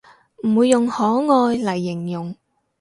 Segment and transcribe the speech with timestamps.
[0.43, 1.23] 唔會用可愛
[1.57, 2.35] 嚟形容